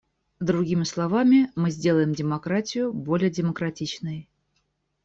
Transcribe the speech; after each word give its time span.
Другими 0.39 0.83
словами, 0.83 1.51
мы 1.55 1.69
сделаем 1.69 2.11
демократию 2.15 2.91
более 2.91 3.29
демократичной. 3.29 4.27